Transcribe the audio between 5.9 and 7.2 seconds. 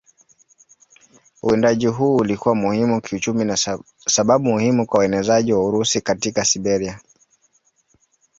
katika Siberia.